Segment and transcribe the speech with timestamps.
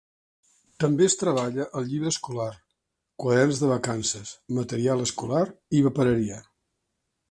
[0.83, 2.49] També es treballa el llibre escolar,
[3.25, 5.47] quaderns de vacances, material escolar
[5.83, 6.47] i papereria.